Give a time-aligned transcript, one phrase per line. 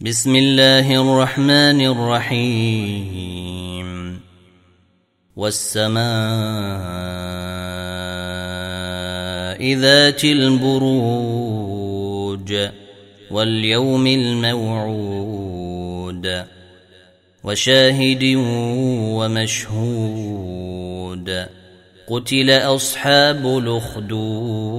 [0.00, 3.08] بسم الله الرحمن الرحيم.
[5.36, 5.98] والسماء
[9.74, 11.48] ذات البروج
[13.30, 15.26] واليوم الموعود
[17.44, 18.34] وشاهد
[19.18, 20.48] ومشهود.
[22.08, 24.78] قتل أصحاب الأخدود.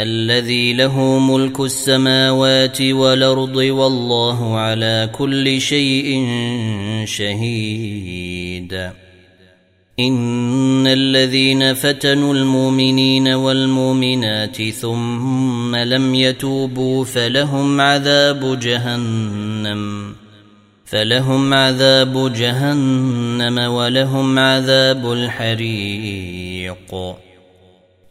[0.00, 6.26] الذي له ملك السماوات والأرض والله على كل شيء
[7.04, 8.90] شهيد.
[10.00, 20.14] إن الذين فتنوا المؤمنين والمؤمنات ثم لم يتوبوا فلهم عذاب جهنم
[20.84, 26.94] فلهم عذاب جهنم ولهم عذاب الحريق.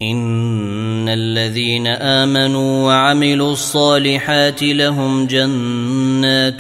[0.02, 6.60] إن الذين آمنوا وعملوا الصالحات لهم جنات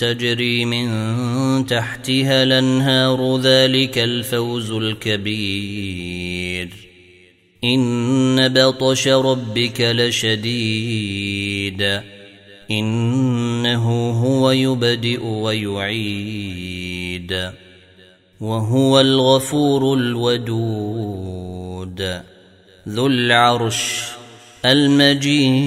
[0.00, 6.68] تجري من تحتها الأنهار ذلك الفوز الكبير.
[7.64, 12.00] إن بطش ربك لشديد.
[12.70, 16.52] إنه هو يبدئ ويعيد.
[18.40, 21.61] وهو الغفور الودود.
[21.82, 22.22] الود
[22.88, 24.02] ذو العرش
[24.64, 25.62] المجيد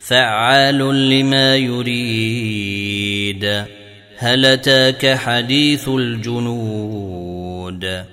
[0.00, 0.78] فعال
[1.10, 3.44] لما يريد.
[4.18, 8.04] هل أتاك حديث الجنود؟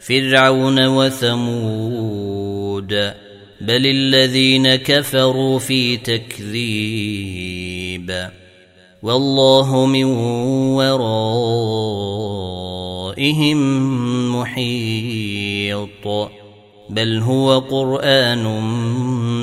[0.00, 2.92] فرعون وثمود
[3.60, 7.52] بل الذين كفروا في تكذيب.
[9.02, 10.04] والله من
[10.74, 11.32] ورائهم
[14.42, 16.06] محيط
[16.90, 18.44] بل هو قرآن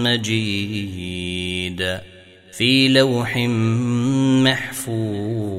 [0.03, 1.79] مجيد
[2.51, 3.37] في لوح
[4.43, 5.58] محفوظ.